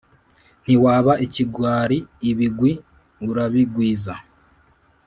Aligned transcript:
ntiwaba 0.63 1.13
ikigwari 1.25 1.97
ibigwi 2.29 2.71
urabigwiza 3.29 4.13